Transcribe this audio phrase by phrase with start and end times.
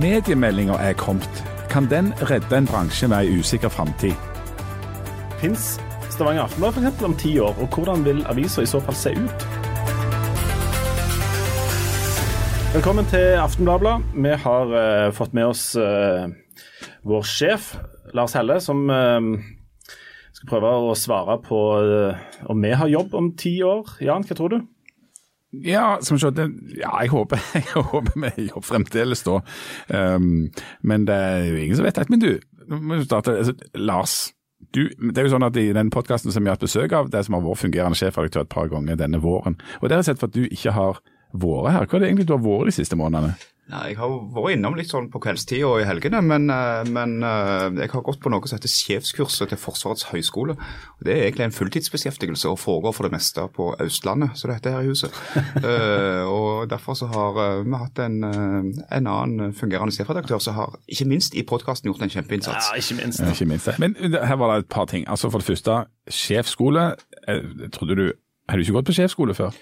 [0.00, 1.44] Mediemeldinga er kommet.
[1.70, 4.14] Kan den redde en bransje med ei usikker framtid?
[5.38, 5.76] Fins
[6.10, 7.02] Stavanger Aftenblad f.eks.
[7.06, 9.46] om ti år, og hvordan vil avisa i så fall se ut?
[12.74, 13.94] Velkommen til Aftenbladet.
[14.18, 16.26] Vi har uh, fått med oss uh,
[17.06, 17.76] vår sjef,
[18.18, 19.20] Lars Helle, som uh,
[20.34, 21.60] skal prøve å svare på
[22.50, 23.94] om vi har jobb om ti år.
[24.02, 24.62] Jan, hva tror du?
[25.62, 29.40] Ja, som sagt, ja, jeg håper, jeg håper vi jobber fremdeles da.
[29.88, 30.48] Um,
[30.82, 32.08] men det er jo ingen som vet det.
[32.10, 32.30] Men du,
[33.04, 34.32] starte, altså, Lars.
[34.74, 37.10] Du, det er jo sånn at I den podkasten som vi har hatt besøk av,
[37.12, 39.58] det som har vært fungerende sjefredaktør et par ganger denne våren.
[39.80, 41.02] Og Det har jeg sett for at du ikke har
[41.34, 41.86] vært her.
[41.86, 43.34] Hva er det egentlig du har vært de siste månedene?
[43.64, 47.22] Ja, jeg har vært innom litt sånn på kveldstid og i helgene, men, eh, men,
[47.24, 50.56] eh, jeg har gått på noe som heter sjefskurset til Forsvarets høgskole.
[51.00, 54.76] Det er egentlig en fulltidsbeskjeftigelse og foregår for det meste på Østlandet, så det heter
[54.76, 55.10] her i huset.
[55.64, 61.08] uh, og Derfor så har vi hatt en, en annen fungerende sjefredaktør som har, ikke
[61.08, 62.68] minst i podkasten, gjort en kjempeinnsats.
[62.68, 63.20] Ja, ikke minst.
[63.20, 63.32] Ja.
[63.32, 63.78] Ikke minst.
[63.78, 65.08] Men her var det et par ting.
[65.08, 66.94] Altså For det første, sjefsskole.
[67.72, 68.12] Trodde du,
[68.48, 69.56] Har du ikke gått på sjefsskole før?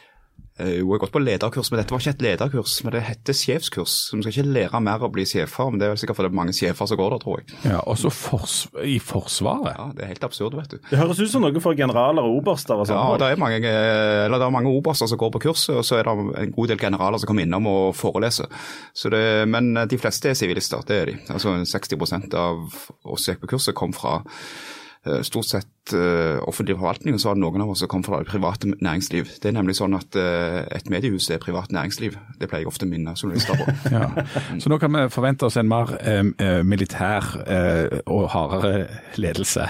[0.60, 2.74] Jo, jeg har gått på lederkurs, men dette var ikke et lederkurs.
[2.84, 3.94] Men det heter sjefskurs.
[4.10, 6.28] Så vi skal ikke lære mer å bli sjefer, men det er vel sikkert fordi
[6.28, 7.54] det er mange sjefer som går der, tror jeg.
[7.70, 9.72] Ja, Også fors i Forsvaret?
[9.72, 10.76] Ja, det er helt absurd, vet du.
[10.90, 13.00] Det høres ut som noe for generaler og oberster og sånn.
[13.00, 15.98] Ja, det er, mange, eller det er mange oberster som går på kurset, og så
[15.98, 18.52] er det en god del generaler som kommer innom og foreleser.
[19.12, 21.16] Det, men de fleste er sivilister, det er de.
[21.32, 22.62] Altså 60% av
[23.08, 24.20] oss som gikk på kurset, kom fra
[25.06, 28.04] Eh, stort sett uh, offentlig forvaltning, og så var det noen av oss som kom
[28.06, 29.30] fra det private næringsliv.
[29.42, 32.14] Det er nemlig sånn at uh, et mediehus er privat næringsliv.
[32.38, 33.66] Det pleier jeg ofte å minne journalister på.
[33.96, 34.06] ja.
[34.62, 37.34] Så nå kan vi forvente oss en mer uh, militær
[38.06, 38.86] og hardere
[39.20, 39.66] ledelse?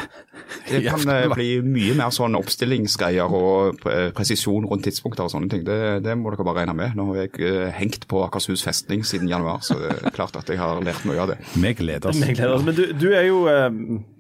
[0.69, 3.81] Det kan bli mye mer sånn oppstillingsgreier og
[4.17, 5.65] presisjon rundt tidspunkter og sånne ting.
[5.67, 6.97] Det, det må dere bare regne med.
[6.99, 10.61] Nå har jeg hengt på Akershus festning siden januar, så det er klart at jeg
[10.61, 11.41] har lært mye av det.
[11.57, 12.67] Vi gleder oss.
[12.67, 13.45] Men du, du er jo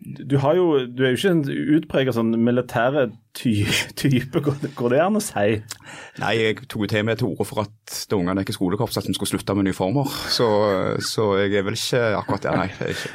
[0.03, 1.43] du, jo, du, er jo ikke en
[1.83, 3.65] utpreget sånn militære ty
[3.97, 4.41] type,
[4.77, 5.57] går det an å si?
[6.21, 9.07] Nei, jeg tok til meg til orde for at da ungene gikk i skolekorps at
[9.09, 10.09] vi skulle slutte med uniformer.
[10.33, 10.47] Så,
[11.05, 12.67] så, jeg er vel ikke akkurat der, nei.
[12.93, 13.13] Ikke.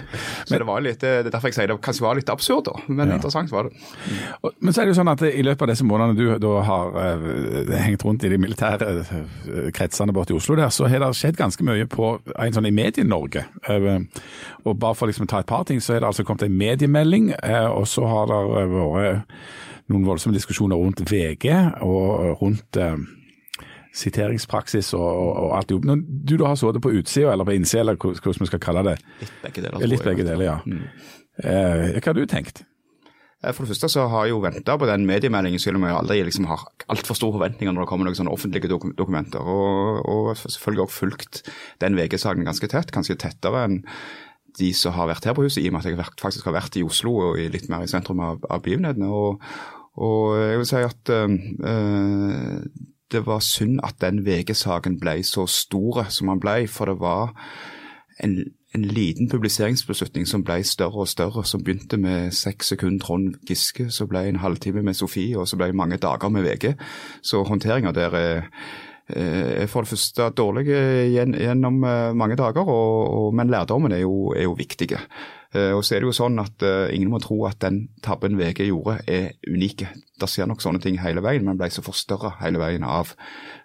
[0.50, 2.82] men, det var litt, det er derfor jeg sier det kanskje var litt absurd, da.
[2.88, 3.20] Men ja.
[3.20, 3.78] interessant var det.
[4.58, 6.98] Men så er det jo sånn at i løpet av disse månedene du da har
[6.98, 9.14] uh, hengt rundt i de militære uh,
[9.78, 12.74] kretsene borte i Oslo der, så har det skjedd ganske mye på en sånn i
[12.74, 13.46] Medie-Norge.
[13.70, 14.02] Uh,
[14.66, 16.58] og bare for liksom å ta et par ting, så er det altså kommet en
[16.58, 17.32] mediemelding,
[17.70, 18.42] og så har det
[18.74, 19.38] vært
[19.92, 21.48] noen voldsomme diskusjoner rundt VG
[21.86, 22.98] og rundt eh,
[23.98, 25.10] siteringspraksis og,
[25.44, 25.88] og alt jobb.
[25.90, 28.86] Når du da har sittet på utsida eller på innsida, eller hvordan vi skal kalle
[28.92, 28.98] det?
[29.22, 29.92] Litt begge deler.
[29.94, 30.58] Litt begge deler, ja.
[30.66, 30.84] Mm.
[31.38, 32.64] Eh, hva har du tenkt?
[33.44, 35.98] Eh, for det første så har jeg jo venta på den mediemeldingen, selv om jeg
[35.98, 39.42] aldri liksom har altfor store forventninger når det kommer noen sånne offentlige dokumenter.
[39.42, 41.44] Og, og selvfølgelig også fulgt
[41.84, 43.84] den VG-saken ganske tett, kanskje tettere enn
[44.58, 46.78] de som har vært her på huset, i og med at jeg faktisk har vært
[46.80, 49.06] i Oslo og litt mer i sentrum av, av begivenhetene.
[49.06, 49.44] Og,
[49.98, 52.60] og jeg vil si at uh,
[53.12, 57.34] det var synd at den VG-saken ble så stor som den ble, for det var
[58.24, 58.36] en,
[58.76, 63.88] en, liten publiseringsbeslutning som ble større og større, som begynte med seks sekunder Trond Giske,
[63.94, 66.74] så ble en halvtime med Sofie, og så ble mange dager med VG.
[67.22, 68.52] Så håndteringa der er
[69.08, 71.80] er for det første dårlig gjennom
[72.20, 75.00] mange dager, og, og, men lærdommen er jo, er jo viktige.
[75.58, 78.38] Eh, og så er det jo sånn at uh, Ingen må tro at den tabben
[78.40, 79.90] VG gjorde er unike.
[80.18, 83.14] Det skjer nok sånne ting hele veien, men ble så forstørra hele veien av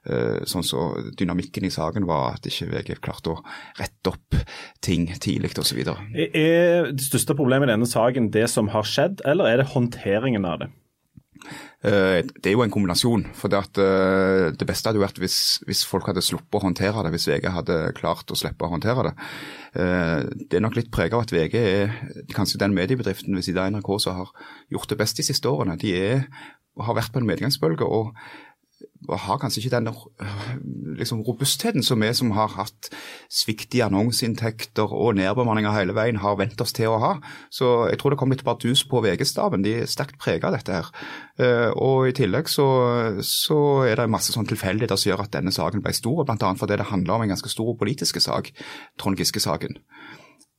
[0.08, 0.88] uh, sånn så
[1.18, 3.40] dynamikken i saken var at ikke VG klarte å
[3.80, 4.38] rette opp
[4.84, 5.82] ting tidlig osv.
[5.82, 10.48] Er det største problemet i denne saken det som har skjedd, eller er det håndteringen
[10.48, 10.72] av det?
[11.82, 13.26] Eh, det er jo en kombinasjon.
[13.34, 16.62] for Det, at, eh, det beste hadde jo vært hvis, hvis, folk hadde sluppet å
[16.62, 19.14] håndtere det, hvis VG hadde klart å slippe å håndtere det.
[19.74, 21.92] Eh, det er nok litt preget av at VG er
[22.32, 24.30] kanskje den mediebedriften ved siden av NRK som har
[24.70, 25.78] gjort det best de siste årene.
[25.78, 26.26] De er,
[26.78, 27.82] har vært på en medgangsbølge.
[27.82, 28.14] og
[29.08, 29.88] har kanskje ikke den
[30.98, 32.90] liksom, robustheten som vi som har hatt
[33.32, 37.12] svikt i annonseinntekter og nedbemanninger hele veien, har vent oss til å ha.
[37.50, 39.64] Så jeg tror det kom litt bardus på VG-staben.
[39.64, 40.90] De er sterkt preget av dette her.
[41.42, 42.68] Eh, og i tillegg så,
[43.26, 46.54] så er det masse sånn tilfeldigheter som gjør at denne saken ble stor, bl.a.
[46.58, 48.52] fordi det handler om en ganske stor politisk sak,
[49.00, 49.80] Trond Giske-saken.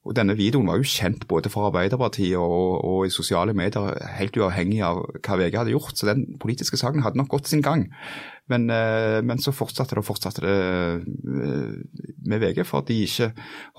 [0.04, 4.36] Og Denne videoen var jo kjent både for Arbeiderpartiet og, og, i sosiale medier, helt
[4.36, 5.96] uavhengig av hva VG hadde gjort.
[5.96, 7.88] Så den politiske saken hadde nok gått sin gang.
[8.52, 11.76] Men, eh, men så fortsatte det og fortsatte det eh,
[12.28, 13.30] med VG, for at de ikke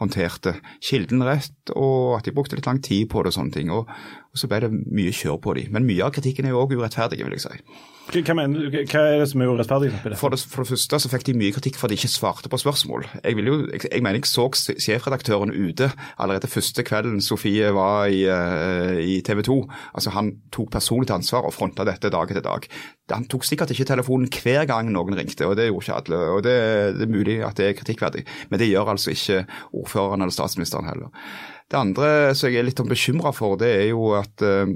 [0.00, 3.72] håndterte kilden rett, og at de brukte litt lang tid på det og sånne ting.
[3.74, 3.90] Og,
[4.32, 5.74] og så ble det mye kjør på dem.
[5.74, 7.60] Men mye av kritikken er jo òg urettferdig, vil jeg si.
[8.04, 9.90] Hva, mener, hva er det som er urettferdig?
[10.20, 12.50] For det, for det første så fikk de mye kritikk for at de ikke svarte
[12.52, 13.06] på spørsmål.
[13.22, 15.88] Jeg, jo, jeg, jeg mener jeg så sjefredaktøren ute
[16.18, 19.56] allerede første kvelden Sofie var i, uh, i TV 2.
[19.96, 22.68] Altså Han tok personlig ansvar og fronta dette dag etter dag.
[23.12, 26.20] Han tok sikkert ikke telefonen hver gang noen ringte, og det gjorde ikke alle.
[26.36, 26.54] og Det,
[26.96, 29.42] det er mulig at det er kritikkverdig, men det gjør altså ikke
[29.72, 31.12] ordføreren eller statsministeren heller.
[31.72, 34.72] Det andre som jeg er litt bekymra for, det er jo at eh,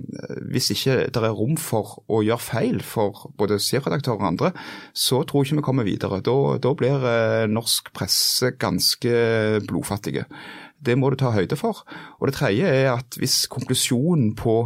[0.53, 4.53] hvis ikke det er rom for å gjøre feil for både sjefredaktører og andre,
[4.97, 6.21] så tror jeg ikke vi kommer videre.
[6.25, 9.13] Da, da blir eh, norsk presse ganske
[9.69, 10.25] blodfattige.
[10.81, 11.85] Det må du ta høyde for.
[12.21, 14.63] Og det tredje er at hvis konklusjonen på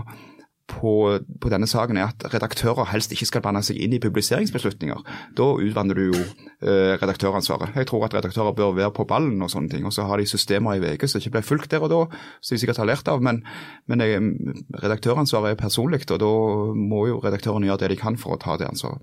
[0.70, 5.00] på, på, denne saken er at redaktører helst ikke skal blande seg inn i publiseringsbeslutninger.
[5.38, 7.74] Da utvanner du jo eh, redaktøransvaret.
[7.76, 9.86] Jeg tror at redaktører bør være på ballen og sånne ting.
[9.88, 12.02] Og så har de systemer i VG som ikke ble fulgt der og da,
[12.40, 13.24] som de sikkert har lært av.
[13.24, 13.42] Men,
[13.90, 14.22] men jeg,
[14.84, 16.32] redaktøransvaret er personlig, og da
[16.78, 19.02] må jo redaktørene gjøre det de kan for å ta det ansvaret.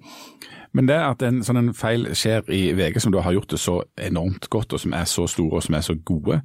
[0.72, 3.62] Men det at en sånn en feil skjer i VG, som du har gjort det
[3.62, 6.42] så enormt godt, og som er så store og som er så gode,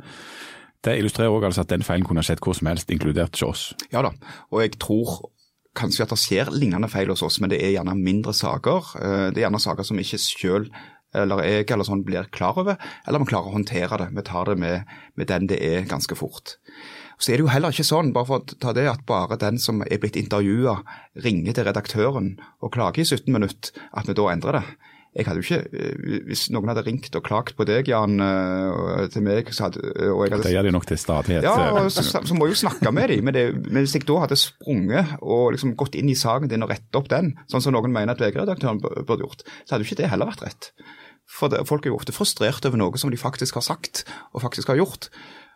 [0.84, 3.62] det illustrerer også altså at den feilen kunne skjedd hvor som helst, inkludert hos oss.
[3.92, 4.12] Ja da,
[4.50, 5.30] og jeg tror
[5.74, 8.90] kanskje at det skjer lignende feil hos oss, men det er gjerne mindre saker.
[9.00, 10.74] Eh, det er gjerne saker som ikke selv
[11.14, 12.74] eller jeg eller sånn blir klar over,
[13.06, 14.08] eller vi klarer å håndtere det.
[14.16, 16.56] Vi tar det med, med den det er, ganske fort.
[17.22, 19.60] Så er det jo heller ikke sånn bare for å ta det, at bare den
[19.62, 20.80] som er blitt intervjua,
[21.22, 24.64] ringer til redaktøren og klager i 17 minutter, at vi da endrer det
[25.14, 29.06] jeg hadde jo ikke, eh, Hvis noen hadde ringt og klagt på deg, Jan, eh,
[29.14, 31.46] til meg så hadde, eh, og jeg hadde, Det gjør de nok til stadighet.
[31.46, 33.24] Ja, så, så, må jeg jo snakke med dem.
[33.24, 36.66] Men, det, men hvis jeg da hadde sprunget og liksom gått inn i saken din
[36.66, 39.92] og rettet opp den, sånn som noen mener at VG-redaktøren burde gjort, så hadde jo
[39.92, 40.72] ikke det heller vært rett.
[41.30, 44.02] For det, Folk er jo ofte frustrert over noe som de faktisk har sagt
[44.34, 45.08] og faktisk har gjort.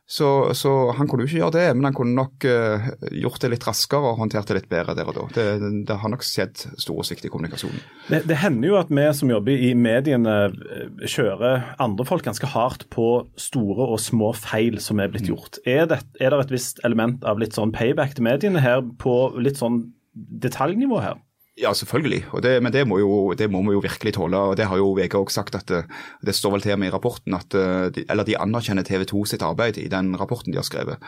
[0.09, 3.51] Så, så, han kunne jo ikke gjøre det, men han kunne nok uh, gjort det
[3.53, 5.25] litt raskere og håndtert det litt bedre der og da.
[5.37, 5.45] Det,
[5.85, 7.83] det har nok skjedd store svikt i kommunikasjonen.
[8.07, 12.49] Det, det, hender jo at vi som jobber i mediene eh, kjører andre folk ganske
[12.55, 15.35] hardt på store og små feil som er blitt mm.
[15.35, 15.61] gjort.
[15.69, 19.19] Er det, er det et visst element av litt sånn payback til mediene her på
[19.37, 19.83] litt sånn
[20.17, 21.21] detaljnivå her?
[21.59, 22.23] Ja, selvfølgelig.
[22.43, 24.39] Det, men det må, jo, det må, vi jo virkelig tåle.
[24.39, 25.55] og Det har jo VG også sagt.
[25.59, 28.87] at Det, eh, det står vel til med i rapporten at eh, eller de anerkjenner
[28.87, 31.03] TV 2 sitt arbeid i den rapporten de har skrevet.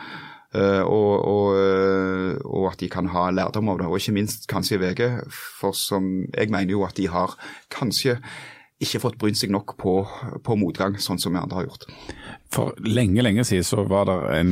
[0.51, 1.55] Uh, og, og,
[2.43, 3.87] og, at de kan ha lærdom av det.
[3.87, 5.05] Og ikke minst kanskje VG.
[5.31, 7.37] For som jeg mener jo at de har
[7.71, 8.17] kanskje
[8.81, 10.01] ikke fått brynt seg nok på,
[10.43, 11.87] på motgang, sånn som vi andre har gjort.
[12.51, 14.49] For lenge lenge siden så var det en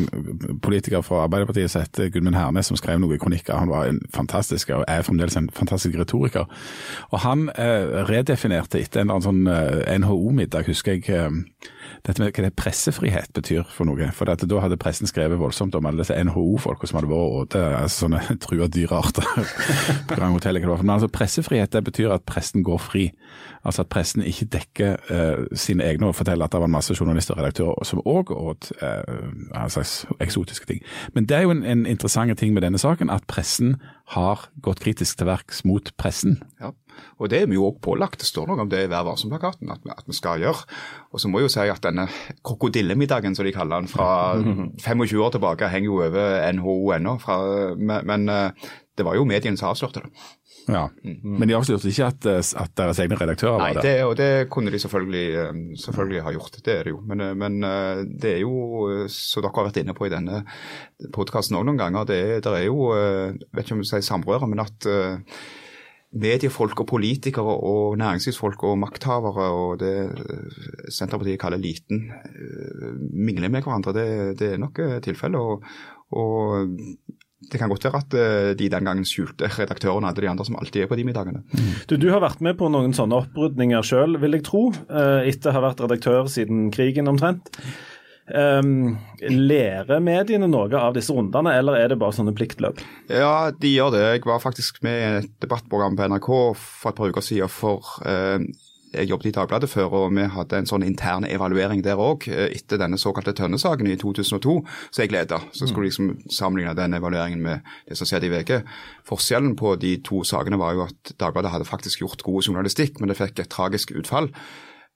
[0.64, 3.58] politiker fra Arbeiderpartiet som het Gudmund Hernes, som skrev noen kronikker.
[3.60, 6.48] Han var en fantastisk, og er fremdeles en fantastisk retoriker.
[7.12, 11.68] Og Han eh, redefinerte etter en eller annen sånn eh, NHO-middag, husker jeg, eh,
[12.08, 14.08] dette med hva det pressefrihet betyr for noe.
[14.16, 18.06] For Da hadde pressen skrevet voldsomt om alle disse NHO-folka som hadde vært åte, altså
[18.06, 19.28] sånne trua dyrearter
[20.08, 20.62] på Grand Hotel.
[20.64, 23.10] Men altså pressefrihet det betyr at pressen går fri.
[23.68, 27.36] Altså at pressen ikke dekker eh, sine egne og forteller at det var masse journalister
[27.36, 30.84] og redaktører som òg åt eh, slags eksotiske ting.
[31.16, 33.78] Men det er jo en, en interessant ting med denne saken, at pressen
[34.14, 36.40] har gått kritisk til verks mot pressen.
[36.62, 36.72] Ja,
[37.20, 38.22] og det er vi jo òg pålagt.
[38.22, 40.66] Det står noe om det i Vær varsom-plakaten at, at, vi skal gjøre.
[41.14, 42.08] Og så må jeg jo si at denne
[42.46, 44.10] krokodillemiddagen, som de kaller den, fra
[44.88, 47.18] 25 år tilbake, henger jo over NHO ennå.
[47.78, 48.70] Men, men eh,
[49.00, 50.12] det var jo mediene som avslørte det.
[50.68, 50.90] Ja,
[51.24, 53.80] Men de avslørte ikke at, eh, at, deres egne redaktører var der?
[53.80, 56.60] Nei, det, og det kunne de selvfølgelig, eh, selvfølgelig, ha gjort.
[56.66, 57.00] Det er det jo.
[57.10, 57.60] Men, eh, men
[58.22, 60.44] det er jo, som dere har vært inne på i denne
[61.16, 64.62] podkasten òg noen ganger, det, det, er jo vet ikke om du sier samrøre, men
[64.64, 64.88] at
[66.10, 69.94] mediefolk og politikere og næringslivsfolk og makthavere og det
[70.90, 72.08] Senterpartiet kaller eliten,
[73.14, 73.94] mingler med hverandre.
[73.94, 74.08] Det,
[74.40, 75.38] det er nok tilfellet.
[75.38, 75.64] Og,
[76.18, 76.74] og
[77.52, 80.58] det kan godt være at eh, de den gangen skjulte redaktørene hadde de andre som
[80.60, 81.44] alltid er på de middagene.
[81.52, 81.70] Mm.
[81.90, 85.52] Du, du, har vært med på noen sånne opprydninger sjøl, vil jeg tro, eh, etter
[85.52, 87.52] å ha vært redaktør siden krigen omtrent.
[88.30, 92.84] Um, lærer mediene noe av disse rundene, eller er det bare sånne pliktløp?
[93.10, 94.04] Ja, de gjør det.
[94.20, 97.90] Jeg var faktisk med i et debattprogram på NRK for et par uker siden for
[98.06, 98.38] uh,
[98.94, 102.50] jeg jobbet i Dagbladet før, og vi hadde en sånn intern evaluering der òg, eh,
[102.56, 104.56] etter denne såkalte Tønne-saken i 2002,
[104.92, 105.42] så jeg leda.
[105.52, 108.64] Så skulle jeg liksom sammenligne den evalueringen med det som skjedde i VG.
[109.08, 113.10] Forskjellen på de to sakene var jo at Dagbladet hadde faktisk gjort god journalistikk, men
[113.10, 114.34] det fikk et tragisk utfall.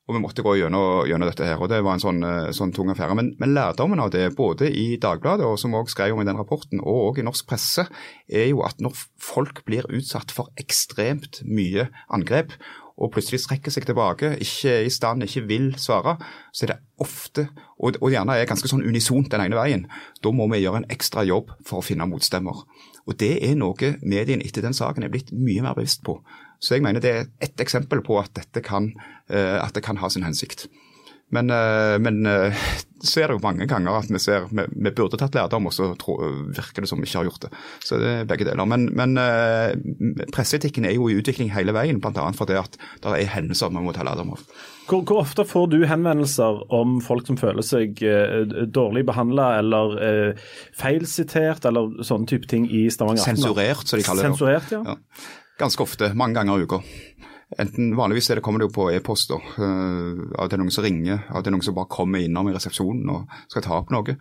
[0.04, 2.74] Og vi måtte gå gjennom, gjennom dette her, og det var en sånn, eh, sånn
[2.76, 3.16] tung affære.
[3.16, 6.36] Men, men, lærdommen av det, både i Dagbladet, og som også skrev om i den
[6.36, 7.86] rapporten, og også i norsk presse,
[8.28, 12.52] er jo at når folk blir utsatt for ekstremt mye angrep,
[12.98, 16.16] og plutselig strekker seg tilbake, ikke er i stand, ikke vil svare,
[16.54, 17.48] så er det ofte,
[17.80, 19.88] og, og gjerne er ganske sånn unisont den ene veien,
[20.22, 22.64] da må vi gjøre en ekstra jobb for å finne motstemmer.
[23.04, 26.20] Og Det er noe mediene etter den saken er blitt mye mer bevisst på.
[26.64, 28.94] Så jeg mener det er ett eksempel på at dette kan,
[29.28, 30.70] at det kan ha sin hensikt.
[31.34, 32.66] Men, eh, men, eh,
[33.04, 35.74] så er det jo mange ganger at vi ser vi, vi burde tatt lærdom, og
[35.76, 37.50] så virker det som vi ikke har gjort det.
[37.84, 38.70] Så det er begge deler.
[38.70, 39.74] Men, men eh,
[40.32, 42.30] presseetikken er jo i utvikling hele veien, bl.a.
[42.38, 44.46] fordi at det er hendelser vi må ta lærdom av.
[44.88, 48.02] Hvor, hvor, ofte får du henvendelser om folk som føler seg
[48.76, 54.28] dårlig behandla eller eh, feilsitert eller sånne type ting i Stavanger Sensurert, som de kaller
[54.28, 54.34] det.
[54.36, 54.84] Sensurert, ja.
[54.94, 55.50] ja.
[55.60, 56.12] Ganske ofte.
[56.18, 56.82] Mange ganger i uka.
[57.62, 59.44] Enten Vanligvis er det, kommer det jo på e-poster.
[59.58, 62.50] Uh, at det er noen som ringer, at det er noen som bare kommer innom
[62.50, 64.18] i resepsjonen og skal ta opp noe.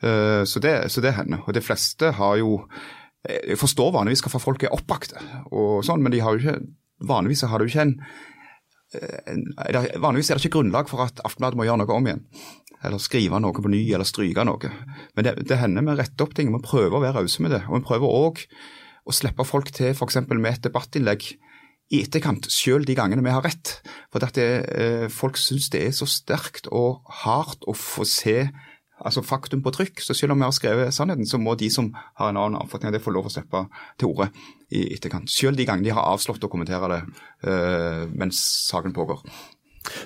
[0.00, 1.44] Uh, så, det, så, det, hender.
[1.46, 2.64] Og de fleste har jo
[3.20, 5.20] Jeg forstår vanligvis hvorfor folk er oppakte,
[5.52, 6.54] og sånn, men de har jo ikke,
[7.04, 7.90] vanligvis har jo ikke en,
[9.28, 9.42] en
[10.00, 12.22] Vanligvis er det ikke grunnlag for at Aftenbladet må gjøre noe om igjen.
[12.80, 14.72] Eller skrive noe på ny, eller stryke noe.
[15.12, 16.48] Men det, det hender vi retter opp ting.
[16.54, 17.60] Vi prøver å være rause med det.
[17.68, 18.40] Og vi prøver òg
[19.04, 20.22] å slippe folk til f.eks.
[20.30, 21.28] med et debattinnlegg
[21.90, 23.80] i etterkant, selv de gangene vi har rett.
[24.12, 28.50] For at det, eh, folk syns det er så sterkt og hardt å få se
[29.00, 30.02] altså faktum på trykk.
[30.04, 32.90] Så selv om vi har skrevet sannheten, så må de som har en annen oppfatning
[32.90, 33.64] av det, få lov å slippe
[33.98, 34.30] til orde
[34.70, 35.30] i etterkant.
[35.32, 37.00] Selv de gangene de har avslått å kommentere det
[37.48, 39.24] uh, mens saken pågår.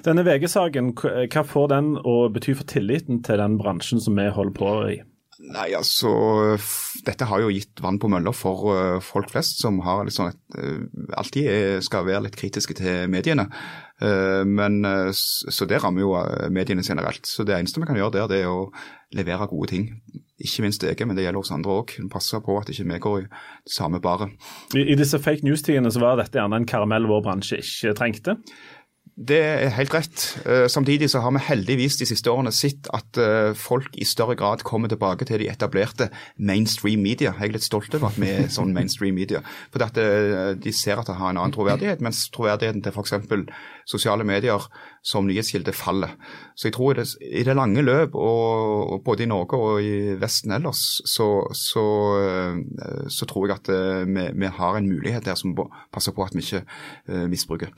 [0.07, 4.55] Denne VG-saken, hva får den å bety for tilliten til den bransjen som vi holder
[4.55, 5.01] på i?
[5.43, 6.11] Nei, altså
[7.05, 10.43] Dette har jo gitt vann på mølla for uh, folk flest, som har sånn et,
[10.59, 10.85] uh,
[11.19, 13.49] alltid er, skal være litt kritiske til mediene.
[14.05, 14.83] Men,
[15.15, 16.17] så det rammer jo
[16.53, 17.29] mediene generelt.
[17.31, 18.67] Så det eneste vi kan gjøre der, det er å
[19.15, 19.85] levere gode ting.
[20.43, 21.95] Ikke minst jeg, men det gjelder oss andre òg.
[22.13, 23.29] Passe på at ikke vi går i
[23.71, 24.35] samme baret.
[24.75, 28.37] I, I, disse fake news-tidene så var dette gjerne en karamell vår bransje ikke trengte?
[29.15, 30.23] Det er helt rett.
[30.43, 34.35] Eh, samtidig så har vi heldigvis de siste årene sett at eh, folk i større
[34.35, 37.31] grad kommer tilbake til de etablerte mainstream media.
[37.39, 39.45] Jeg er litt stolt over at vi er sånn mainstream media.
[39.71, 43.15] For eh, de ser at det har en annen troverdighet, mens troverdigheten til f.eks.
[43.87, 44.67] sosiale medier
[45.05, 46.15] som nyhetskilde faller.
[46.57, 49.83] Så jeg tror i det, i det lange løp, og, og, både i Norge og
[49.85, 51.85] i Vesten ellers, så, så,
[52.25, 55.53] eh, så tror jeg at eh, vi, vi, har en mulighet der som
[55.93, 56.63] passer på at vi ikke
[57.09, 57.75] uh, misbruker.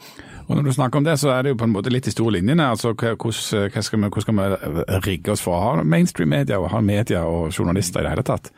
[0.47, 2.15] Og Når du snakker om det, så er det jo på en måte litt i
[2.15, 2.69] store linjene.
[2.71, 6.71] altså Hvordan, skal vi, hvordan skal vi rigge oss for å ha mainstream media og
[6.71, 8.53] ha media og journalister i det hele tatt?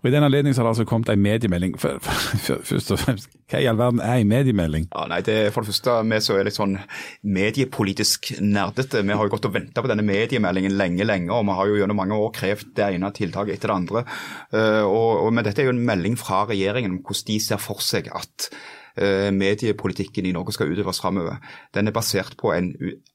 [0.00, 1.76] Og I den anledning har det altså kommet en mediemelding.
[1.80, 4.88] Først og fremst, Hva i all verden er en mediemelding?
[4.94, 6.78] Ja, nei, det er For det første, vi som er litt sånn
[7.22, 8.05] mediepolitisk
[8.40, 9.02] nerdete.
[9.06, 11.78] Vi har jo gått og venta på denne mediemeldingen lenge, lenge, og vi har jo
[11.80, 14.06] gjennom mange år krevd det ene tiltaket etter det andre.
[14.54, 17.62] Uh, og, og, men dette er jo en melding fra regjeringen om hvordan de ser
[17.62, 21.36] for seg at Eh, mediepolitikken i Norge skal utøves framover.
[21.74, 22.70] Den er basert på en,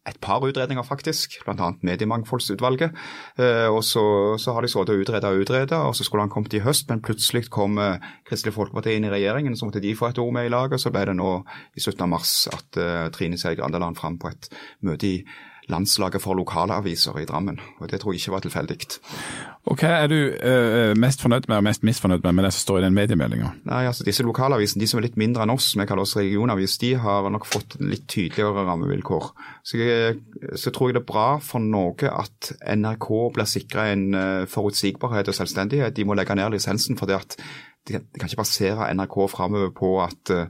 [0.08, 1.72] et par utredninger, faktisk, bl.a.
[1.82, 2.92] Mediemangfoldsutvalget.
[3.40, 4.04] Eh, og så,
[4.42, 6.90] så har de sittet og utreda og utreda, og så skulle han kommet i høst,
[6.90, 10.34] men plutselig kom eh, Kristelig Folkeparti inn i regjeringen, så måtte de få et ord
[10.34, 10.82] med i laget.
[10.82, 11.36] Så ble det nå
[11.76, 12.82] i slutten av mars at
[13.16, 14.50] Trine Skei Grande la han fram på et
[14.86, 15.16] møte i
[15.72, 17.60] landslaget for lokalaviser i Drammen.
[17.80, 18.78] og Det tror jeg ikke var tilfeldig.
[19.72, 22.66] Og Hva er du uh, mest fornøyd med og mest misfornøyd med med det som
[22.66, 23.52] står i den mediemeldinga?
[23.70, 26.94] Altså Disse lokalavisene, de som er litt mindre enn oss, vi kaller oss regionavis, de
[27.02, 29.32] har nok fått litt tydeligere rammevilkår.
[29.64, 30.20] Så, jeg,
[30.58, 34.08] så tror jeg det er bra for Norge at NRK blir sikra en
[34.50, 35.96] forutsigbarhet og selvstendighet.
[35.96, 37.38] De må legge ned lisensen for det at
[37.88, 40.46] de kan ikke basere NRK framover på at uh,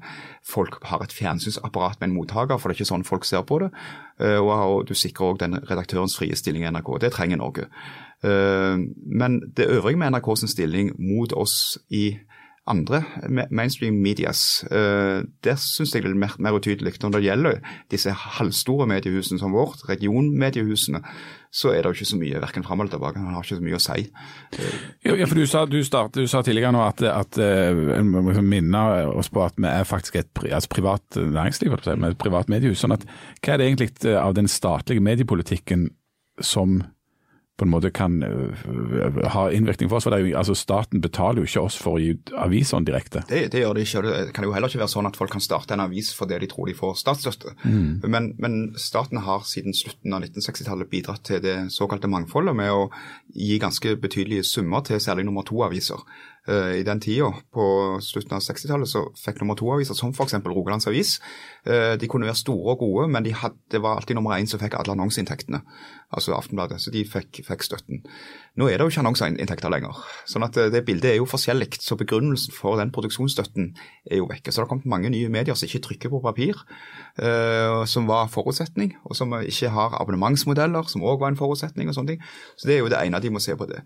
[0.47, 3.61] folk har et fjernsynsapparat med en mottaker, for det er ikke sånn folk ser på
[3.63, 3.69] det.
[4.19, 6.91] Uh, og, du sikrer òg den redaktørens frie stilling i NRK.
[7.01, 7.69] Det trenger Norge.
[8.25, 12.19] Uh, men det øvrige med NRKs stilling mot oss i
[12.69, 13.01] andre
[13.49, 16.93] mainstream medias, der syns jeg det er mer, mer utydelig.
[17.01, 17.57] Når det gjelder
[17.91, 21.01] disse halvstore mediehusene som vårt, regionmediehusene,
[21.51, 23.19] så er det jo ikke så mye verken fram eller tilbake.
[23.19, 24.05] Han har ikke så mye å si.
[25.03, 28.47] Ja, for Du sa, du start, du sa tidligere nå at, at uh, må liksom
[28.47, 32.79] minne oss på at vi er faktisk et altså privat næringsliv, med et privat mediehus.
[32.79, 33.03] sånn at
[33.41, 35.89] Hva er det egentlig eh, av den statlige mediepolitikken
[36.39, 36.79] som
[37.61, 40.07] på en måte kan uh, ha innvirkning for oss.
[40.09, 43.21] for jo, altså Staten betaler jo ikke oss for å gi ut avisene direkte.
[43.29, 44.01] Det, det, gjør de ikke.
[44.07, 46.49] Det kan jo heller ikke være sånn at folk kan starte en avis fordi de
[46.49, 47.53] tror de får statsstøtte.
[47.61, 48.01] Mm.
[48.09, 52.87] Men, men, staten har siden slutten av 1960-tallet bidratt til det såkalte mangfoldet med å
[53.37, 56.01] gi ganske betydelige summer til særlig nummer to-aviser.
[56.49, 57.63] Uh, I den tida, på
[58.01, 60.39] slutten av 60-tallet, så fikk nummer to-aviser, som f.eks.
[60.41, 61.19] Rogalands Avis,
[61.69, 64.49] uh, de kunne være store og gode, men de hadde, det var alltid nummer én
[64.49, 65.61] som fikk alle annonseinntektene.
[66.11, 66.79] Altså Aftenbladet.
[66.81, 68.01] Så de fikk, fikk, støtten.
[68.57, 70.01] Nå er det jo ikke annonseinntekter lenger.
[70.27, 71.77] sånn at det bildet er jo forskjellig.
[71.79, 73.69] Så begrunnelsen for den produksjonsstøtten
[74.09, 74.49] er jo vekke.
[74.49, 76.59] Så det har kommet mange nye medier som ikke trykker på papir,
[77.87, 82.17] som var forutsetning, og som ikke har abonnementsmodeller, som òg var en forutsetning og sånne
[82.17, 82.27] ting.
[82.59, 83.79] Så det er jo det ene de må se på det.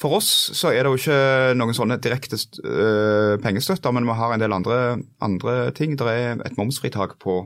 [0.00, 4.34] For oss så er det jo ikke noen sånne direkte øh, pengestøtter, men vi har
[4.34, 5.96] en del andre, andre ting.
[5.96, 7.38] Det er et momsfritak på,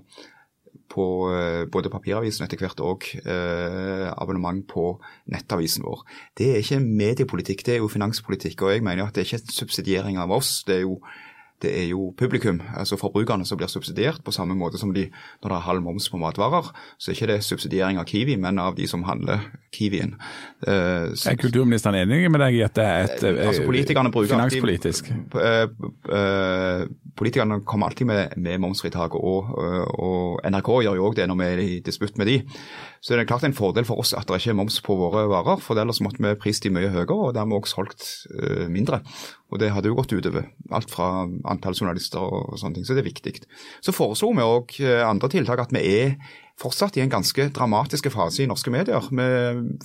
[0.90, 4.96] på øh, både papiravisen etter hvert og øh, abonnement på
[5.30, 6.02] nettavisen vår.
[6.38, 8.66] Det er ikke mediepolitikk, det er jo finanspolitikk.
[8.66, 10.64] Og jeg mener at det er ikke en subsidiering av oss.
[10.66, 10.98] det er jo
[11.62, 15.06] det er jo publikum, altså forbrukerne, som blir subsidiert, på samme måte som de
[15.42, 16.70] når det er halv moms på matvarer.
[16.98, 19.44] Så er ikke det subsidiering av Kiwi, men av de som handler
[19.76, 20.14] Kiwien.
[20.66, 24.32] Uh, er kulturministeren enig med deg i at det er et uh, altså, politikerne bruker
[24.34, 25.12] finanspolitisk?
[25.12, 26.86] Alltid, uh,
[27.20, 29.52] politikerne kommer alltid med, med momsfritak, og,
[30.00, 32.38] og, NRK gjør jo òg det når vi er i disputt med de.
[33.00, 35.26] Så det er klart en fordel for oss at det ikke er moms på våre
[35.28, 38.08] varer, for ellers måtte vi prist de mye høyere og dermed også solgt
[38.72, 39.02] mindre.
[39.50, 43.02] Og det hadde jo gått utover alt fra antall journalister og sånne ting, så det
[43.02, 43.32] er viktig.
[43.82, 44.76] Så foreslo vi òg
[45.06, 46.14] andre tiltak, at vi er
[46.60, 49.06] fortsatt i en ganske dramatisk fase i norske medier.
[49.10, 49.28] Vi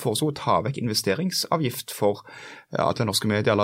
[0.01, 2.25] foreslo å ta vekk investeringsavgift for
[2.75, 3.57] alle norske medier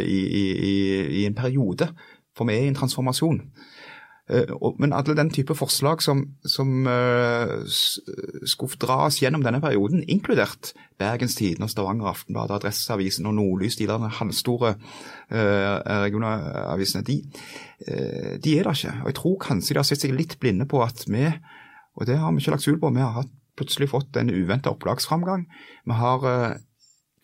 [0.00, 0.76] i, i, i,
[1.20, 1.90] i, en periode.
[2.36, 3.42] For vi er i en transformasjon.
[4.26, 10.72] Eh, men alle den type forslag som, som uh, skulle dras gjennom denne perioden, inkludert
[10.98, 17.20] Bergens Tidende, Stavanger Aftenblad, Adresseavisen og Nordlys, de der halvstore uh, regionavisene, de,
[18.42, 18.96] de er der ikke.
[19.04, 21.28] Og jeg tror kanskje de har sett seg litt blinde på at vi
[21.96, 22.90] og det har vi ikke lagt skjul på.
[22.92, 23.24] Vi har
[23.56, 25.46] plutselig fått en uventa opplagsframgang.
[25.88, 26.26] Vi har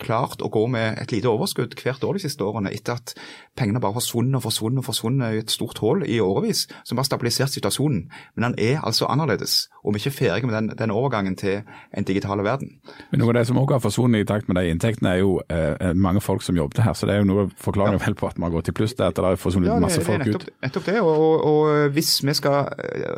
[0.03, 3.15] klart å gå med et lite overskudd hvert år de siste årene, etter at
[3.59, 7.05] pengene bare forsvunnet og forsvunnet og forsvunnet i et stort hull i årevis, som har
[7.05, 8.07] stabilisert situasjonen.
[8.37, 11.61] Men den er altså annerledes, og vi er ikke ferdige med den, den overgangen til
[11.97, 12.79] en digital verden.
[13.11, 15.35] Men Noe av det som også har forsvunnet i takt med de inntektene, er jo
[15.53, 16.97] eh, mange folk som jobbet her.
[16.97, 18.05] Så det er jo noe forklaring ja.
[18.07, 20.01] vel på at man har gått i pluss, det at det har forsvunnet ja, masse
[20.07, 20.55] folk nettopp, ut.
[20.65, 20.97] Nettopp det.
[21.03, 22.73] Og, og, og, hvis vi skal,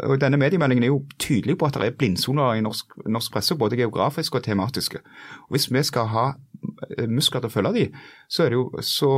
[0.08, 3.58] og Denne mediemeldingen er jo tydelig på at det er blindsoner i norsk, norsk presse,
[3.58, 4.98] både geografiske og tematiske.
[5.46, 6.26] Og Hvis vi skal ha
[6.64, 7.84] Eh, muskler til å følge de,
[8.30, 9.10] så er det jo så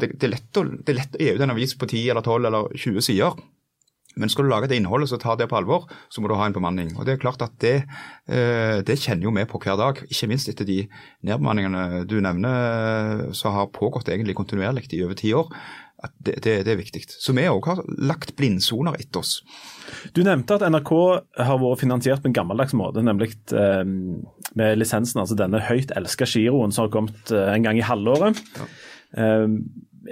[0.00, 2.12] Det, det er lett å det er lett å gi ut en avis på 10
[2.12, 3.40] eller 12 eller 20 sider.
[4.18, 6.48] Men skal du lage det innholdet som tar det på alvor, så må du ha
[6.48, 6.90] en bemanning.
[6.98, 7.84] Og Det er klart at det,
[8.26, 10.02] eh, det kjenner jo vi på hver dag.
[10.10, 10.88] Ikke minst etter de
[11.22, 15.52] nedbemanningene du nevner som har pågått egentlig kontinuerlig i over ti år.
[16.02, 17.04] At det, det, det er viktig.
[17.12, 19.42] Så vi òg har lagt blindsoner etter oss.
[20.16, 20.92] Du nevnte at NRK
[21.36, 25.20] har vært finansiert på en gammeldags måte, nemlig eh, med lisensen.
[25.20, 28.40] Altså denne høyt elska giroen som har kommet eh, en gang i halvåret.
[28.56, 28.68] Ja.
[29.20, 29.46] Eh,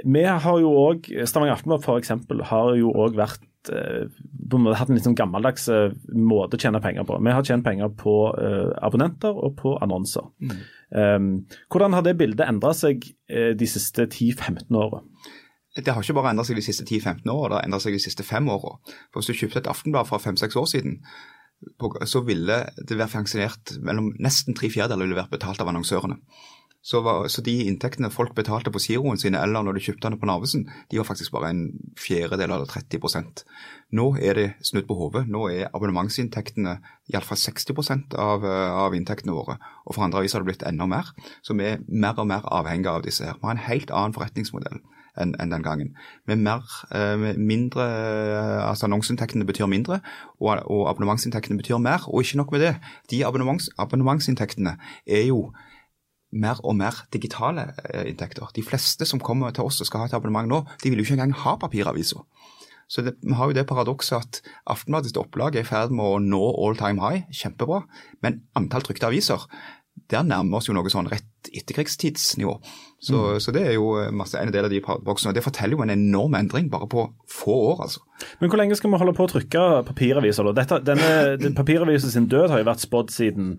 [0.04, 2.12] vi har jo òg, Stavanger Aftenblad f.eks.
[2.50, 5.66] har jo òg vært hatt en litt sånn gammeldags
[6.14, 7.18] måte å tjene penger på.
[7.20, 8.14] Vi har tjent penger på
[8.80, 10.30] abonnenter og på annonser.
[10.40, 11.32] Mm.
[11.68, 15.02] hvordan har det bildet endra seg de siste 10-15 åra?
[15.84, 18.02] det har ikke bare endret seg de siste 10-15 årene, det har endret seg de
[18.02, 18.94] siste fem årene.
[19.14, 20.98] Hvis du kjøpte et Aftenblad fra fem-seks år siden,
[22.06, 26.20] så ville det være finansiert mellom nesten tre fjerdedeler ville vært betalt av annonsørene.
[26.82, 30.20] Så, var, så, de inntektene folk betalte på giroen sine eller når de kjøpte den
[30.20, 31.64] på Narvesen, de var faktisk bare en
[31.98, 33.42] fjerdedel eller 30%
[33.98, 35.24] Nå er det snudd på hodet.
[35.32, 36.76] Nå er abonnementsinntektene
[37.08, 39.56] iallfall 60 av, av inntektene våre.
[39.88, 41.08] Og for andre aviser har det blitt enda mer.
[41.40, 43.38] Så vi er mer og mer avhengige av disse her.
[43.40, 44.82] Vi har en helt annen forretningsmodell
[45.18, 45.94] enn en den gangen.
[46.28, 46.62] Med, mer,
[46.94, 50.00] eh, med mindre, eh, altså Annonseinntektene betyr mindre,
[50.38, 52.04] og, og abonnementsinntektene betyr mer.
[52.08, 52.74] Og ikke nok med det.
[53.10, 55.48] De abonnements, abonnementsinntektene er jo
[56.32, 58.50] mer og mer digitale eh, inntekter.
[58.54, 61.08] De fleste som kommer til oss og skal ha et abonnement nå, de vil jo
[61.08, 62.24] ikke engang ha papiraviser.
[62.88, 64.38] Så det, vi har jo det paradokset at
[64.72, 67.82] Aftenbladets opplag er i ferd med å nå all time high, kjempebra.
[68.24, 69.44] Men antall trykte aviser
[70.08, 72.54] der nærmer oss jo noe sånn rett etterkrigstidsnivå.
[73.00, 73.40] Så, mm.
[73.42, 75.34] så, det er jo masse, en del av de paradoksene.
[75.36, 78.04] Det forteller jo en enorm endring bare på få år, altså.
[78.40, 80.50] Men hvor lenge skal vi holde på å trykke papiraviser?
[80.56, 81.10] Dette, denne,
[81.42, 83.56] den Papiravisen sin død har jo vært spådd siden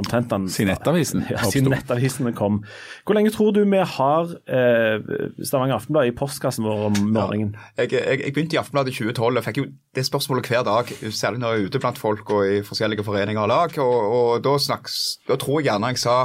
[0.00, 1.24] omtrent den, Siden nettavisen?
[1.32, 2.60] Ja, siden nettavisene kom.
[3.06, 5.10] Hvor lenge tror du vi har eh,
[5.42, 7.56] Stavanger Aftenblad i postkassen vår om morgenen?
[7.76, 9.66] Ja, jeg, jeg, jeg, begynte i Aftenbladet i 2012 og fikk jo
[9.98, 13.42] det spørsmålet hver dag, særlig når jeg er ute blant folk og i forskjellige foreninger
[13.42, 13.76] og lag.
[13.82, 16.22] og, og da, snakks, da tror jeg gjerne jeg sa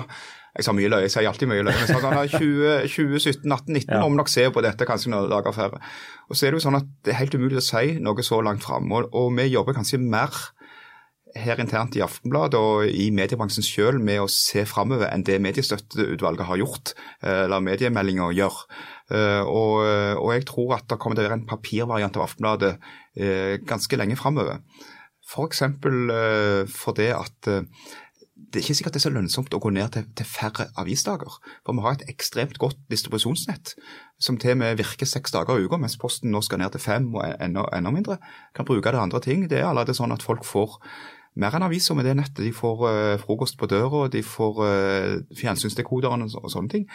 [0.53, 1.79] jeg sa mye løye, jeg sier alltid mye løye.
[1.81, 4.01] Jeg sa sånn 2017, 18, 19 ja.
[4.03, 5.79] må vi nok se på dette kanskje noen dager færre.
[6.29, 8.37] Og så er Det jo sånn at det er helt umulig å si noe så
[8.45, 8.91] langt fram.
[8.93, 10.29] Og, og vi jobber kanskje mer
[11.35, 16.49] her internt i Aftenbladet og i mediebransjen selv med å se framover enn det mediestøtteutvalget
[16.49, 16.93] har gjort,
[17.25, 18.59] eller mediemeldinga gjør.
[19.49, 22.73] Og, og, jeg tror at det kommer til å være en papirvariant av Aftenbladet
[23.67, 24.61] ganske lenge framover.
[25.27, 25.63] F.eks.
[25.81, 27.51] For fordi at
[28.53, 31.37] det er ikke sikkert det er så lønnsomt å gå ned til, til, færre avisdager.
[31.65, 33.73] For vi har et ekstremt godt distribusjonsnett
[34.21, 36.83] som til og med virker seks dager i uka, mens Posten nå skal ned til
[36.83, 38.19] fem og enda, enda mindre.
[38.55, 39.47] Kan bruke det andre ting.
[39.49, 40.77] Det er allerede sånn at folk får
[41.39, 42.43] mer enn aviser med det nettet.
[42.45, 46.87] De får uh, frokost på døra, de får uh, fjernsynsdekoderen og, sånne ting.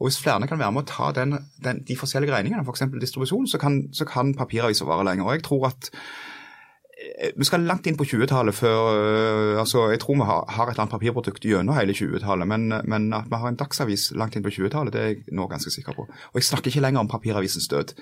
[0.00, 2.86] Og Hvis flere kan være med å ta den, den, de forskjellige regningene, f.eks.
[2.88, 5.28] For distribusjon, så kan, så kan papiraviser vare lenger.
[5.28, 5.90] Og jeg tror at
[7.36, 10.74] vi skal langt inn på 20-tallet før uh, altså Jeg tror vi har, har et
[10.74, 14.44] eller annet papirprodukt gjennom hele 20-tallet, men, men, at vi har en dagsavis langt inn
[14.44, 16.06] på 20-tallet, det er jeg nå ganske sikker på.
[16.08, 17.94] Og jeg snakker ikke lenger om papiravisens død.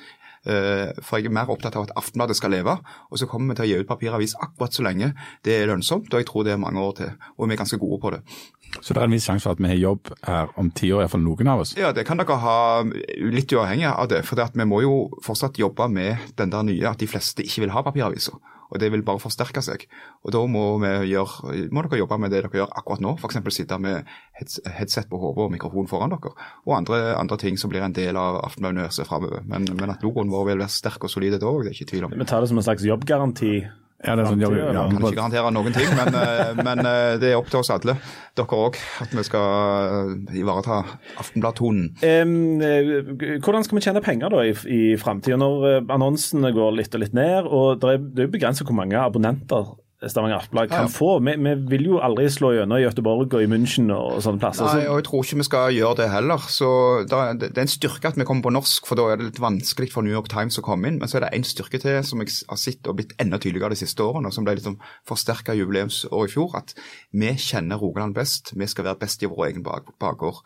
[0.42, 2.74] Uh, for jeg er mer opptatt av at Aftenbladet skal leve,
[3.10, 5.12] og så kommer vi til å gi ut papiravis akkurat så lenge
[5.46, 7.14] det er lønnsomt, og jeg tror det er mange år til.
[7.38, 8.22] Og vi er ganske gode på det.
[8.80, 11.04] Så det er en viss sjanse for at vi har jobb her om ti år,
[11.04, 11.74] iallfall noen av oss?
[11.76, 14.22] Ja, det kan dere ha litt uavhengig av det.
[14.24, 17.74] For vi må jo fortsatt jobbe med den der nye at de fleste ikke vil
[17.76, 18.40] ha papiraviser
[18.72, 19.85] og det vil bare forsterke seg.
[20.24, 23.38] Og Da må, gjøre, må dere jobbe med det dere gjør akkurat nå, f.eks.
[23.52, 24.08] sitte med
[24.38, 26.32] headset på hodet og mikrofon foran dere.
[26.64, 29.44] Og andre, andre, ting som blir en del av Aftenbladet-universet framover.
[29.44, 32.16] Men, men, at logoen vår vil være sterk og solid, det er ikke tvil om.
[32.16, 33.54] Vi tar det som en slags jobbgaranti
[34.02, 37.12] ja, det er sånn, ja, ja, kan ikke garantere noen ting, men, eh, men, eh,
[37.22, 37.94] det er opp til oss alle,
[38.38, 40.80] dere òg, at vi skal eh, ivareta
[41.22, 41.92] Aftenblad-tonen.
[42.02, 42.64] Um,
[43.44, 47.14] hvordan skal vi tjene penger da i, i framtida, når annonsene går litt og litt
[47.14, 47.46] ned?
[47.46, 49.70] og Det er, er begrenset hvor mange abonnenter
[50.10, 50.90] Stavanger Aftenblad kan ja.
[50.90, 51.20] få.
[51.22, 54.66] Vi, vi, vil jo aldri slå gjennom i Göteborg og i München og sånne plasser.
[54.66, 56.48] Nei, og jeg tror ikke vi skal gjøre det heller.
[56.50, 56.70] Så
[57.08, 59.92] Det er en styrke at vi kommer på norsk, for da er det litt vanskelig
[59.94, 60.98] for New York Times å komme inn.
[61.02, 63.76] Men så er det en styrke til som jeg har sett og blitt enda tydeligere
[63.76, 66.74] de siste årene, og som ble liksom forsterka i jubileumsår i fjor, at
[67.14, 68.56] vi kjenner Rogaland best.
[68.58, 70.42] Vi skal være best i vår egen bakgård.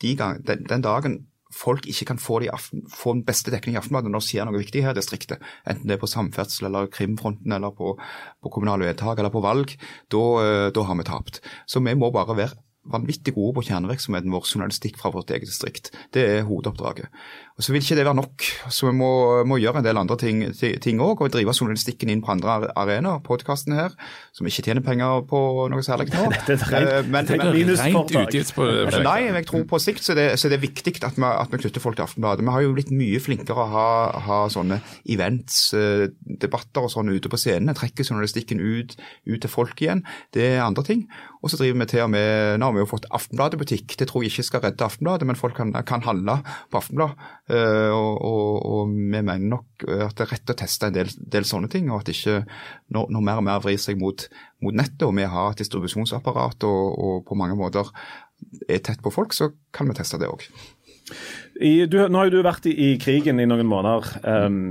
[0.00, 1.20] De gang, den, den dagen
[1.54, 4.48] folk ikke kan få, de aften, få den beste dekningen i Aftenbladet når det skjer
[4.48, 8.54] noe viktig her i distriktet, enten det er på samferdsel eller krimfronten eller på, på
[8.54, 9.76] kommunale vedtak eller på valg,
[10.12, 10.24] da,
[10.70, 11.40] eh, har vi tapt.
[11.66, 12.58] Så vi må bare være
[12.90, 15.90] vanvittig gode på kjernevirksomheten vår, journalistikk fra vårt eget distrikt.
[16.14, 17.10] Det er hovedoppdraget.
[17.60, 19.10] Så vil ikke det være nok, så vi må,
[19.48, 21.20] må gjøre en del andre ting òg.
[21.20, 23.20] Og drive journalistikken inn på andre arenaer.
[23.26, 23.94] Podkasten her,
[24.36, 25.40] som ikke tjener penger på
[25.72, 26.26] noe særlig nå.
[26.32, 29.04] Dette er rent, eh, men, men, rent utgiftsprosjekt.
[29.06, 31.62] Nei, jeg tror på sikt så, det, så det er viktig at vi, at vi
[31.64, 32.46] knytter folk til Aftenbladet.
[32.46, 33.88] Vi har jo blitt mye flinkere å ha,
[34.26, 34.80] ha sånne
[35.12, 36.08] events, eh,
[36.40, 37.76] debatter og sånn ute på scenene.
[37.76, 38.96] Trekker journalistikken ut,
[39.28, 40.04] ut til folk igjen.
[40.36, 41.04] Det er andre ting.
[41.40, 43.96] Og så driver vi til og med Nå har vi jo fått Aftenbladet-butikk.
[44.00, 46.40] Det tror jeg ikke skal redde Aftenbladet, men folk kan, kan handle
[46.72, 47.16] på Aftenblad.
[47.50, 51.10] Uh, og, og, og, vi mener nok at det er rett å teste en del,
[51.34, 51.90] del sånne ting.
[51.90, 52.40] Og at ikke
[52.94, 54.26] når, når, mer og mer vrir seg mot,
[54.62, 57.90] mot nettet, og vi har et distribusjonsapparat og, og på mange måter
[58.70, 60.46] er tett på folk, så kan vi teste det òg.
[61.60, 64.06] I, du, nå har jo du vært i, i, krigen i noen måneder.
[64.24, 64.70] Um,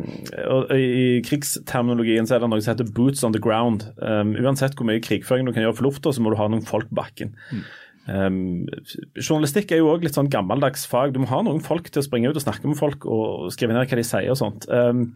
[0.49, 3.85] og I krigsterminologien så er det noe som heter 'boots on the ground'.
[4.01, 6.65] Um, uansett hvor mye krigføring du kan gjøre for lufta, så må du ha noen
[6.65, 7.35] folk på bakken.
[7.51, 7.67] Mm.
[8.09, 8.65] Um,
[9.13, 11.13] journalistikk er jo òg litt sånn gammeldags fag.
[11.13, 13.75] Du må ha noen folk til å springe ut og snakke med folk og skrive
[13.75, 14.65] ned hva de sier og sånt.
[14.71, 15.11] Um,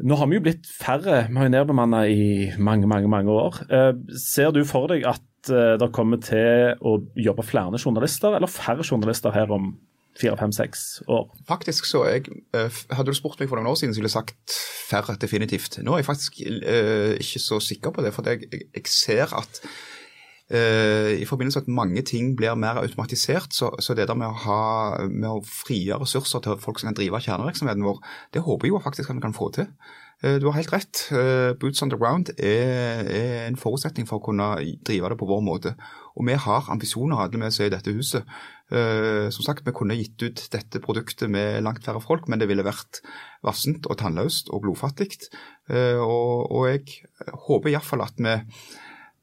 [0.00, 2.24] nå har vi jo blitt færre, vi har jo nedbemanna i
[2.60, 3.60] mange, mange mange år.
[3.68, 8.50] Uh, ser du for deg at uh, det kommer til å jobbe flere journalister, eller
[8.50, 9.74] færre journalister her om
[10.20, 11.28] fire, fem, seks år?
[11.48, 14.18] Faktisk så jeg, uh, Hadde du spurt meg for noen år siden, så ville jeg
[14.18, 14.58] sagt
[14.90, 15.80] færre, definitivt.
[15.84, 19.62] Nå er jeg faktisk uh, ikke så sikker på det, for jeg, jeg ser at
[20.50, 24.38] i forbindelse med at mange ting blir mer automatisert, så, så det der med å,
[24.44, 24.62] ha,
[25.06, 28.00] med å frigjøre ressurser til folk som kan drive kjernevirksomheten vår,
[28.34, 29.68] det håper jeg jo faktisk at vi kan få til.
[30.20, 31.00] Du har helt rett.
[31.60, 34.50] Boots on the ground er, er, en forutsetning for å kunne
[34.84, 35.72] drive det på vår måte.
[36.12, 38.28] Og vi har ambisjoner, alle vi som er i dette huset.
[38.68, 42.66] Som sagt, Vi kunne gitt ut dette produktet med langt færre folk, men det ville
[42.66, 43.00] vært
[43.42, 45.08] vassent og tannløst og blodfattig.
[45.70, 47.00] Og, og, jeg
[47.48, 48.36] håper iallfall at vi,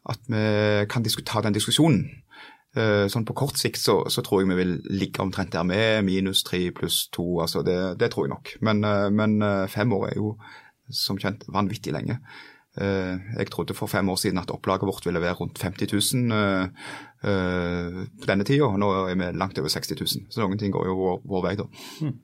[0.08, 2.06] at vi kan ta den diskusjonen.
[2.78, 6.06] Uh, sånn På kort sikt så, så, tror jeg vi vil ligge omtrent der med
[6.06, 7.40] minus tre pluss to.
[7.42, 8.54] Altså det, det, tror jeg nok.
[8.62, 9.40] Men, men
[9.72, 10.36] fem år er jo
[10.94, 12.20] som kjent vanvittig lenge.
[12.78, 16.38] Jeg trodde for fem år siden at opplaget vårt ville være rundt 50 000
[17.26, 18.70] uh, på denne tida.
[18.78, 21.56] Nå er vi langt over 60 000, så noen ting går jo vår, vår vei,
[21.58, 21.68] da.
[22.06, 22.16] Mm.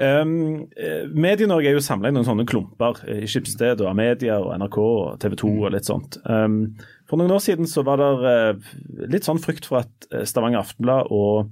[0.00, 0.70] Um,
[1.12, 3.02] Medie-Norge er jo samla i noen sånne klumper.
[3.04, 6.16] i Skipsted og Amedia og NRK og TV 2 og litt sånt.
[6.24, 6.78] Um,
[7.10, 8.70] for noen år siden så var det uh,
[9.12, 11.50] litt sånn frykt for at Stavanger Aftenblad og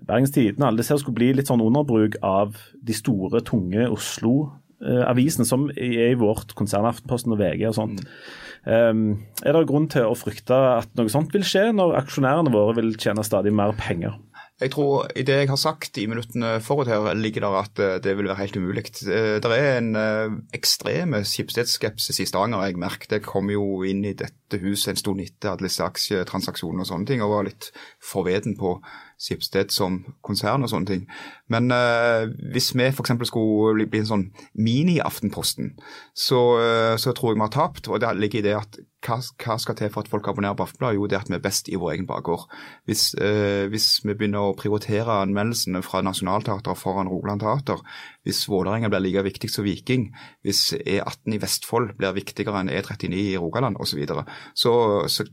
[0.00, 5.44] Bergens Tidende alle disse skulle bli litt sånn underbruk av de store, tunge Oslo-avisene avisene,
[5.44, 8.00] som er i vårt konsern, Aftenposten og VG og sånt.
[8.64, 12.78] Um, er det grunn til å frykte at noe sånt vil skje, når aksjonærene våre
[12.80, 14.16] vil tjene stadig mer penger?
[14.60, 17.96] Jeg tror I det jeg har sagt i minuttene forut her, ligger der at eh,
[18.04, 18.84] det vil være helt umulig.
[19.00, 22.66] Det er en eh, ekstreme skipsstedsskepsis i Stavanger.
[22.68, 26.84] Jeg merket jeg kom jo inn i dette huset en stund etter alle disse aksjetransaksjonene
[26.84, 27.70] og sånne ting, og var litt
[28.04, 28.76] forveden på
[29.20, 31.02] Skipsted som konsern og sånne ting.
[31.52, 33.12] Men uh, hvis vi f.eks.
[33.28, 34.22] skulle bli en sånn
[34.56, 35.74] mini-Aftenposten,
[36.16, 37.90] så, uh, så, tror jeg vi har tapt.
[37.90, 40.64] Og det ligger i det at hva, hva, skal til for at folk abonnerer på
[40.64, 40.96] Aftenbladet?
[40.96, 42.46] Jo, det er at vi er best i vår egen bakgård.
[42.88, 47.84] Hvis, uh, hvis vi begynner å prioritere anmeldelsene fra Nationaltheatret foran Rogaland Teater,
[48.26, 50.10] hvis Vålerenga blir like viktig som Viking,
[50.44, 54.76] hvis E18 i Vestfold blir viktigere enn E39 i Rogaland osv., så, så,
[55.08, 55.26] så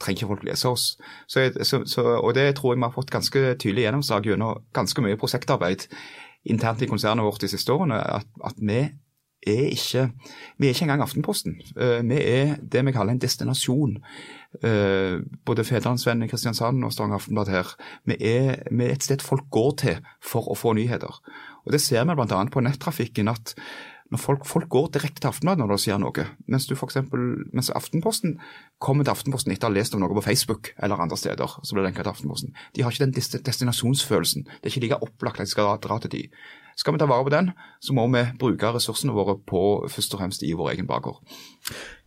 [0.00, 0.90] trenger ikke folk lese oss.
[1.26, 5.20] Så, så, og det tror jeg vi har fått ganske tydelig gjennomslag gjennom ganske mye
[5.20, 5.88] prosjektarbeid
[6.44, 7.96] internt i konsernet vårt de siste årene.
[8.20, 8.82] At, at vi
[9.46, 10.10] er ikke
[10.58, 11.56] vi er ikke engang Aftenposten.
[11.76, 13.98] Uh, vi er det vi kaller en destinasjon.
[14.64, 17.74] Uh, både Fedrelandsvennen i Kristiansand og Stavanger Aftenblad her.
[18.04, 21.20] Vi er, vi er, et sted folk går til for å få nyheter.
[21.64, 22.44] Og Det ser vi bl.a.
[22.50, 23.28] på nettrafikken.
[23.28, 23.54] at
[24.12, 26.24] når folk, folk, går direkte til Aftenbladet når det skjer noe.
[26.46, 27.22] Mens, du for eksempel,
[27.56, 28.36] mens Aftenposten
[28.78, 31.56] kommer til Aftenposten etter å ha lest om noe på Facebook eller andre steder.
[31.62, 32.52] så blir det til Aftenposten.
[32.76, 33.16] De har ikke den
[33.48, 34.44] destinasjonsfølelsen.
[34.44, 36.22] Det er ikke like opplagt at de skal dra til de.
[36.76, 37.50] Skal vi ta vare på den,
[37.80, 41.22] så må vi bruke ressursene våre på først og fremst i vår egen bakgård.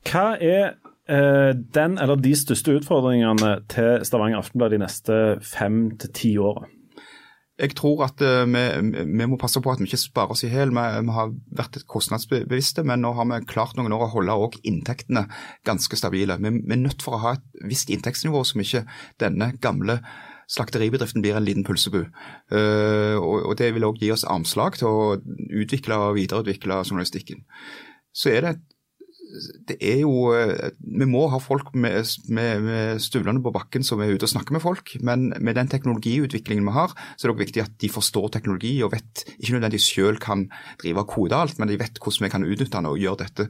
[0.07, 0.77] Hva er
[1.09, 6.76] eh, den eller de største utfordringene til Stavanger Aftenblad de neste fem til ti årene?
[7.57, 8.63] Jeg tror at uh, vi,
[9.01, 10.69] vi, må passe på at vi ikke sparer oss i hjel.
[10.75, 14.61] Vi, vi, har vært kostnadsbevisste, men nå har vi klart noen år å holde også
[14.69, 15.25] inntektene
[15.65, 16.37] ganske stabile.
[16.43, 18.85] Vi, vi er nødt for å ha et visst inntektsnivå som ikke
[19.23, 19.99] denne gamle
[20.47, 22.03] slakteribedriften blir en liten pølsebu.
[22.53, 25.17] Uh, og, og, Det vil også gi oss armslag til å
[25.63, 27.41] utvikle og videreutvikle journalistikken.
[28.15, 28.65] Så er det et
[29.67, 34.01] det er jo eh, Vi må ha folk med, med, med, støvlene på bakken som
[34.01, 34.93] er ute og snakker med folk.
[35.05, 38.77] Men med den teknologiutviklingen vi har, så er det også viktig at de forstår teknologi
[38.85, 40.47] og vet ikke nødvendigvis selv kan
[40.81, 43.49] drive og kode alt, men de vet hvordan vi kan utnytte den og gjøre dette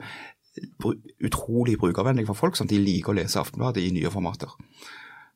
[1.22, 4.50] utrolig brukervennlig for folk, sånn at de liker å lese Aftenbladet i nye formater.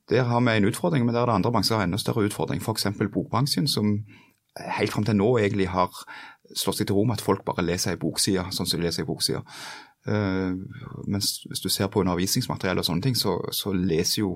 [0.10, 2.26] Der har vi en utfordring, men der er det andre bransjer som har enda større
[2.26, 2.62] utfordring.
[2.62, 2.88] F.eks.
[3.14, 4.00] bokbransjen, som
[4.58, 5.94] helt fram til nå egentlig har
[6.58, 9.06] slått seg til ro med at folk bare leser ei bokside, sånn som de leser
[9.06, 9.44] ei bokside.
[10.08, 10.58] Uh,
[11.06, 14.32] mens hvis du ser på undervisningsmateriell og sånne ting, så, så leser jo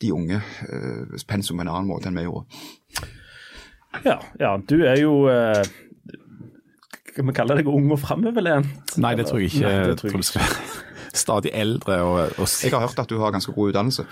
[0.00, 2.60] de unge uh, pensum på en annen måte enn vi gjorde.
[4.04, 5.64] Ja, ja, du er jo uh,
[7.10, 8.94] Skal vi kalle deg ung og framoverlent?
[9.02, 9.66] Nei, det tror jeg ikke.
[9.66, 10.46] Nei, det tror jeg
[11.16, 11.96] stadig eldre.
[12.06, 14.04] Og, og jeg har hørt at du har ganske god utdannelse.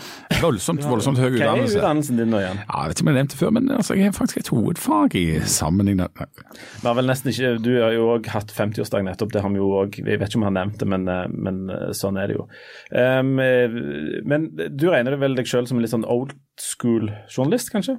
[0.42, 1.76] Voldsomt, voldsomt høy utdannelse.
[1.76, 2.62] Hva er utdannelsen din nå igjen?
[2.64, 5.16] Ja, jeg vet ikke om jeg nevnte før, men altså, jeg har faktisk et hovedfag
[5.18, 5.24] i
[5.58, 6.02] sammenheng.
[6.02, 9.62] Vi har vel nesten ikke, Du har jo òg hatt 50-årsdag nettopp, det har vi
[9.62, 10.00] jo òg.
[10.02, 12.48] Jeg vet ikke om han nevnte det, men, eh, men, eh, sånn er det jo.
[12.92, 17.98] Um, men du regner vel deg sjøl som en litt sånn old school journalist, kanskje?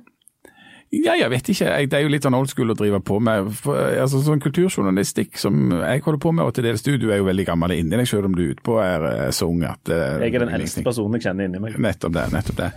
[0.90, 1.70] Ja, jeg vet ikke.
[1.86, 3.52] Det er jo litt sånn old school å drive på med.
[3.60, 7.20] For, altså, sånn Kulturjournalistikk som jeg holder på med, og til dels du, du er
[7.22, 10.18] jo veldig gammel inni deg, selv om du utpå er eh, så ung at uh,
[10.24, 11.78] Jeg er den eldste personen jeg kjenner inni meg.
[11.78, 12.26] Nettopp det.
[12.34, 12.72] nettopp det.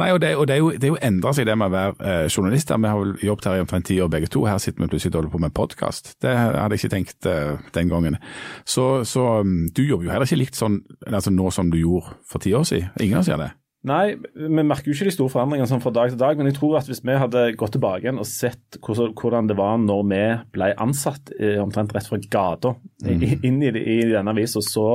[0.00, 1.76] Nei, og det, og det er jo, det er jo endra seg det med å
[1.76, 2.72] være uh, journalist.
[2.72, 4.46] Vi har vel jobbet her i omtrent ti år begge to.
[4.48, 6.14] Her sitter vi plutselig og holder på med podkast.
[6.24, 8.16] Det hadde jeg ikke tenkt uh, den gangen.
[8.64, 12.16] Så, så um, du jobber jo heller ikke likt sånn altså nå som du gjorde
[12.24, 12.94] for ti år siden.
[13.04, 13.54] Ingen av oss gjør det.
[13.88, 16.36] Nei, vi merker jo ikke de store forandringene sånn fra dag til dag.
[16.36, 19.80] Men jeg tror at hvis vi hadde gått tilbake igjen og sett hvordan det var
[19.80, 23.26] når vi ble ansatt omtrent rett fra gata mm.
[23.40, 24.86] inn i, i denne avisa, så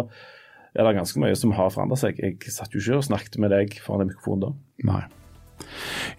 [0.76, 2.22] er det ganske mye som har forandret seg.
[2.22, 4.54] Jeg satt jo ikke og snakket med deg foran en mikrofon da.
[4.86, 5.04] Nei.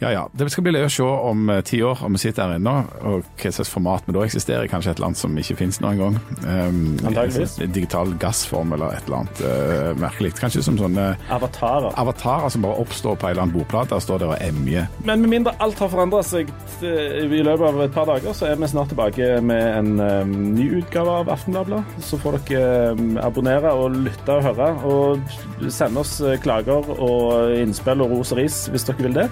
[0.03, 0.27] Ja ja.
[0.37, 2.75] Det skal bli løye å se om uh, ti år, om vi sitter her ennå,
[3.09, 4.69] og hva slags format vi da eksisterer.
[4.71, 6.19] Kanskje et land som ikke finnes noen gang.
[6.45, 7.57] Um, Antakeligvis.
[7.73, 10.35] Digital gassform eller et eller annet uh, merkelig.
[10.41, 11.93] Kanskje som sånne avatarer.
[11.97, 14.89] avatarer som bare oppstår på ei eller annen bordplate og står der og emjer.
[15.09, 16.51] Men med mindre alt har forandra seg
[16.85, 20.35] eh, i løpet av et par dager, så er vi snart tilbake med en um,
[20.57, 21.83] ny utgave av Aftenbladet.
[22.05, 28.05] Så får dere um, abonnere og lytte og høre, og sende oss klager og innspill
[28.05, 29.27] og ros og ris hvis dere vil det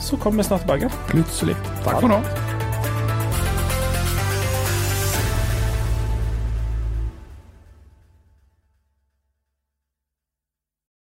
[0.00, 0.90] så kommer vi snart tilbake.
[1.08, 1.56] Plutselig.
[1.84, 2.51] Takk for nå.